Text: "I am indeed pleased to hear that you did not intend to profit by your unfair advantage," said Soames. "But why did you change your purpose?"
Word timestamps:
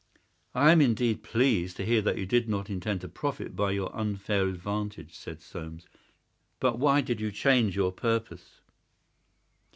"I 0.55 0.71
am 0.71 0.81
indeed 0.81 1.21
pleased 1.21 1.77
to 1.77 1.85
hear 1.85 2.01
that 2.01 2.17
you 2.17 2.25
did 2.25 2.49
not 2.49 2.71
intend 2.71 3.01
to 3.01 3.07
profit 3.07 3.55
by 3.55 3.69
your 3.69 3.95
unfair 3.95 4.47
advantage," 4.47 5.13
said 5.15 5.43
Soames. 5.43 5.85
"But 6.59 6.79
why 6.79 7.01
did 7.01 7.21
you 7.21 7.31
change 7.31 7.75
your 7.75 7.91
purpose?" 7.91 8.61